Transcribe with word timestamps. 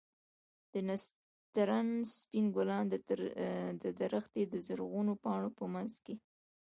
د 0.73 0.75
نسترن 0.87 1.89
سپين 2.15 2.45
ګلان 2.55 2.85
د 3.83 3.85
درختې 3.99 4.43
د 4.47 4.53
زرغونو 4.67 5.13
پاڼو 5.23 5.49
په 5.57 5.63
منځ 5.73 5.93
کښې. 6.05 6.15